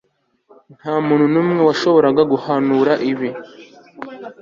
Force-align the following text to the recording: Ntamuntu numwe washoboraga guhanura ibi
Ntamuntu 0.77 1.25
numwe 1.33 1.61
washoboraga 1.67 2.21
guhanura 2.31 2.93
ibi 3.11 3.29